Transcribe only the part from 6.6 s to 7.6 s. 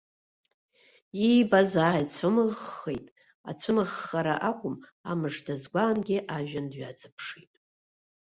дҩаҵаԥшит.